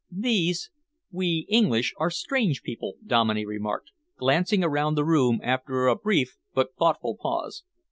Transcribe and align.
"These 0.09 0.71
we 1.11 1.45
English 1.47 1.93
are 1.99 2.09
strange 2.09 2.63
people," 2.63 2.95
Dominey 3.05 3.45
remarked, 3.45 3.91
glancing 4.17 4.63
around 4.63 4.95
the 4.95 5.05
room 5.05 5.39
after 5.43 5.85
a 5.85 5.95
brief 5.95 6.37
but 6.55 6.73
thoughtful 6.75 7.15
pause. 7.15 7.61